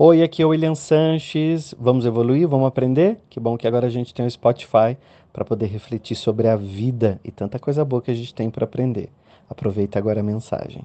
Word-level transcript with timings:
Oi, 0.00 0.22
aqui 0.22 0.42
é 0.42 0.46
o 0.46 0.50
William 0.50 0.76
Sanches. 0.76 1.74
Vamos 1.76 2.06
evoluir? 2.06 2.46
Vamos 2.46 2.68
aprender? 2.68 3.18
Que 3.28 3.40
bom 3.40 3.58
que 3.58 3.66
agora 3.66 3.88
a 3.88 3.90
gente 3.90 4.14
tem 4.14 4.24
o 4.24 4.30
Spotify 4.30 4.96
para 5.32 5.44
poder 5.44 5.66
refletir 5.66 6.14
sobre 6.14 6.46
a 6.46 6.54
vida 6.54 7.18
e 7.24 7.32
tanta 7.32 7.58
coisa 7.58 7.84
boa 7.84 8.00
que 8.00 8.12
a 8.12 8.14
gente 8.14 8.32
tem 8.32 8.48
para 8.48 8.64
aprender. 8.64 9.08
Aproveita 9.50 9.98
agora 9.98 10.20
a 10.20 10.22
mensagem. 10.22 10.84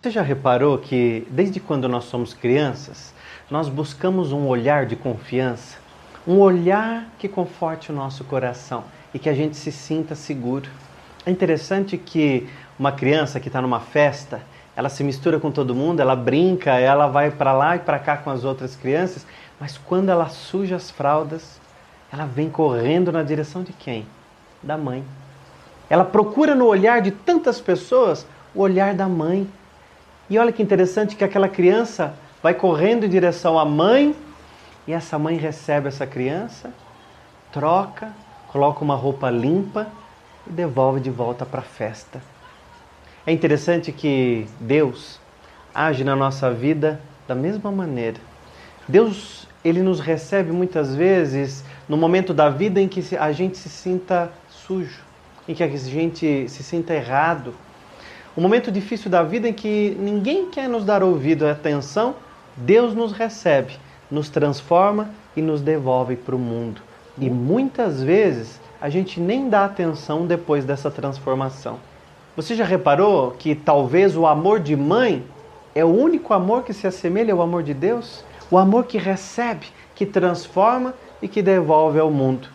Você 0.00 0.12
já 0.12 0.22
reparou 0.22 0.78
que 0.78 1.26
desde 1.32 1.58
quando 1.58 1.88
nós 1.88 2.04
somos 2.04 2.32
crianças, 2.32 3.12
nós 3.50 3.68
buscamos 3.68 4.30
um 4.30 4.46
olhar 4.46 4.86
de 4.86 4.94
confiança, 4.94 5.76
um 6.24 6.38
olhar 6.38 7.12
que 7.18 7.26
conforte 7.26 7.90
o 7.90 7.92
nosso 7.92 8.22
coração 8.22 8.84
e 9.12 9.18
que 9.18 9.28
a 9.28 9.34
gente 9.34 9.56
se 9.56 9.72
sinta 9.72 10.14
seguro. 10.14 10.70
É 11.26 11.30
interessante 11.32 11.98
que 11.98 12.48
uma 12.78 12.92
criança 12.92 13.40
que 13.40 13.48
está 13.48 13.60
numa 13.60 13.80
festa, 13.80 14.42
ela 14.76 14.90
se 14.90 15.02
mistura 15.02 15.40
com 15.40 15.50
todo 15.50 15.74
mundo, 15.74 16.00
ela 16.00 16.14
brinca, 16.14 16.74
ela 16.74 17.06
vai 17.06 17.30
para 17.30 17.54
lá 17.54 17.76
e 17.76 17.78
para 17.78 17.98
cá 17.98 18.18
com 18.18 18.28
as 18.28 18.44
outras 18.44 18.76
crianças, 18.76 19.26
mas 19.58 19.78
quando 19.78 20.10
ela 20.10 20.28
suja 20.28 20.76
as 20.76 20.90
fraldas, 20.90 21.58
ela 22.12 22.26
vem 22.26 22.50
correndo 22.50 23.10
na 23.10 23.22
direção 23.22 23.62
de 23.62 23.72
quem? 23.72 24.06
Da 24.62 24.76
mãe. 24.76 25.02
Ela 25.88 26.04
procura 26.04 26.54
no 26.54 26.66
olhar 26.66 27.00
de 27.00 27.10
tantas 27.10 27.58
pessoas 27.58 28.26
o 28.54 28.60
olhar 28.60 28.94
da 28.94 29.08
mãe. 29.08 29.48
E 30.28 30.38
olha 30.38 30.52
que 30.52 30.62
interessante 30.62 31.16
que 31.16 31.24
aquela 31.24 31.48
criança 31.48 32.14
vai 32.42 32.52
correndo 32.52 33.06
em 33.06 33.08
direção 33.08 33.58
à 33.58 33.64
mãe 33.64 34.14
e 34.86 34.92
essa 34.92 35.18
mãe 35.18 35.36
recebe 35.36 35.88
essa 35.88 36.06
criança, 36.06 36.70
troca, 37.50 38.12
coloca 38.48 38.84
uma 38.84 38.94
roupa 38.94 39.30
limpa 39.30 39.86
e 40.46 40.50
devolve 40.50 41.00
de 41.00 41.10
volta 41.10 41.46
para 41.46 41.60
a 41.60 41.64
festa. 41.64 42.35
É 43.26 43.32
interessante 43.32 43.90
que 43.90 44.46
Deus 44.60 45.18
age 45.74 46.04
na 46.04 46.14
nossa 46.14 46.52
vida 46.52 47.00
da 47.26 47.34
mesma 47.34 47.72
maneira. 47.72 48.18
Deus, 48.86 49.48
ele 49.64 49.82
nos 49.82 49.98
recebe 49.98 50.52
muitas 50.52 50.94
vezes 50.94 51.64
no 51.88 51.96
momento 51.96 52.32
da 52.32 52.48
vida 52.48 52.80
em 52.80 52.86
que 52.86 53.16
a 53.16 53.32
gente 53.32 53.58
se 53.58 53.68
sinta 53.68 54.30
sujo, 54.48 55.02
em 55.48 55.54
que 55.54 55.64
a 55.64 55.66
gente 55.68 56.48
se 56.48 56.62
sinta 56.62 56.94
errado. 56.94 57.52
Um 58.36 58.42
momento 58.42 58.70
difícil 58.70 59.10
da 59.10 59.24
vida 59.24 59.48
em 59.48 59.52
que 59.52 59.96
ninguém 59.98 60.48
quer 60.48 60.68
nos 60.68 60.84
dar 60.84 61.02
ouvido 61.02 61.48
atenção, 61.48 62.14
Deus 62.56 62.94
nos 62.94 63.10
recebe, 63.10 63.72
nos 64.08 64.28
transforma 64.28 65.10
e 65.36 65.42
nos 65.42 65.60
devolve 65.60 66.14
para 66.14 66.36
o 66.36 66.38
mundo. 66.38 66.80
E 67.18 67.28
muitas 67.28 68.00
vezes 68.00 68.60
a 68.80 68.88
gente 68.88 69.18
nem 69.18 69.48
dá 69.48 69.64
atenção 69.64 70.28
depois 70.28 70.64
dessa 70.64 70.92
transformação. 70.92 71.80
Você 72.36 72.54
já 72.54 72.66
reparou 72.66 73.30
que 73.30 73.54
talvez 73.54 74.14
o 74.14 74.26
amor 74.26 74.60
de 74.60 74.76
mãe 74.76 75.24
é 75.74 75.82
o 75.82 75.88
único 75.88 76.34
amor 76.34 76.64
que 76.64 76.74
se 76.74 76.86
assemelha 76.86 77.32
ao 77.32 77.40
amor 77.40 77.62
de 77.62 77.72
Deus? 77.72 78.22
O 78.50 78.58
amor 78.58 78.84
que 78.84 78.98
recebe, 78.98 79.68
que 79.94 80.04
transforma 80.04 80.92
e 81.22 81.28
que 81.28 81.40
devolve 81.40 81.98
ao 81.98 82.10
mundo. 82.10 82.48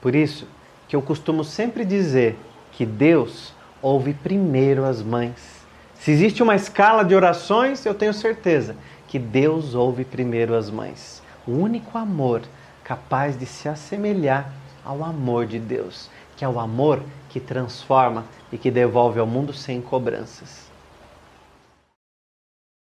Por 0.00 0.14
isso 0.14 0.46
que 0.86 0.94
eu 0.94 1.02
costumo 1.02 1.42
sempre 1.42 1.84
dizer 1.84 2.38
que 2.70 2.86
Deus 2.86 3.52
ouve 3.82 4.14
primeiro 4.14 4.84
as 4.84 5.02
mães. 5.02 5.64
Se 5.96 6.12
existe 6.12 6.40
uma 6.40 6.54
escala 6.54 7.04
de 7.04 7.16
orações, 7.16 7.84
eu 7.84 7.94
tenho 7.94 8.14
certeza 8.14 8.76
que 9.08 9.18
Deus 9.18 9.74
ouve 9.74 10.04
primeiro 10.04 10.54
as 10.54 10.70
mães. 10.70 11.20
O 11.44 11.50
único 11.50 11.98
amor 11.98 12.42
capaz 12.84 13.36
de 13.36 13.46
se 13.46 13.68
assemelhar 13.68 14.52
ao 14.84 15.02
amor 15.02 15.46
de 15.46 15.58
Deus, 15.58 16.08
que 16.36 16.44
é 16.44 16.48
o 16.48 16.58
amor 16.58 17.02
que 17.28 17.40
transforma 17.40 18.24
e 18.52 18.58
que 18.58 18.70
devolve 18.70 19.18
ao 19.18 19.26
mundo 19.26 19.52
sem 19.52 19.80
cobranças. 19.80 20.73